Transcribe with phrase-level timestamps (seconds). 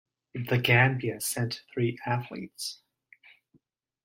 [0.33, 2.81] The Gambia sent three athletes.